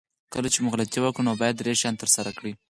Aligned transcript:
کله 0.33 0.47
چې 0.53 0.57
مو 0.61 0.67
غلطي 0.73 0.99
وکړه 1.01 1.23
نو 1.27 1.33
باید 1.41 1.55
درې 1.57 1.73
شیان 1.79 1.95
ترسره 2.01 2.31
کړئ. 2.37 2.53